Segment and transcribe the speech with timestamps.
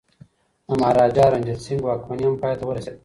[0.67, 2.97] د مهاراجا رنجیت سنګ واکمني هم پای ته ورسیده.